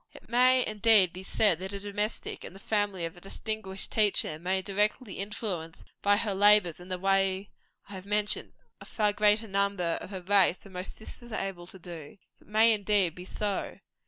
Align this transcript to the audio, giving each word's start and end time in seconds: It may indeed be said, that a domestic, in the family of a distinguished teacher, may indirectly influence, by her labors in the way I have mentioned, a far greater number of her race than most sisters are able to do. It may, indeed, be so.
It 0.15 0.27
may 0.27 0.65
indeed 0.65 1.13
be 1.13 1.21
said, 1.21 1.59
that 1.59 1.73
a 1.73 1.79
domestic, 1.79 2.43
in 2.43 2.53
the 2.53 2.59
family 2.59 3.05
of 3.05 3.15
a 3.15 3.21
distinguished 3.21 3.91
teacher, 3.91 4.39
may 4.39 4.57
indirectly 4.57 5.19
influence, 5.19 5.83
by 6.01 6.17
her 6.17 6.33
labors 6.33 6.79
in 6.79 6.89
the 6.89 6.97
way 6.97 7.51
I 7.87 7.93
have 7.93 8.07
mentioned, 8.07 8.53
a 8.79 8.85
far 8.85 9.13
greater 9.13 9.47
number 9.47 9.99
of 10.01 10.09
her 10.09 10.23
race 10.23 10.57
than 10.57 10.73
most 10.73 10.95
sisters 10.95 11.31
are 11.31 11.47
able 11.47 11.67
to 11.67 11.77
do. 11.77 12.17
It 12.39 12.47
may, 12.47 12.73
indeed, 12.73 13.13
be 13.13 13.25
so. 13.25 13.77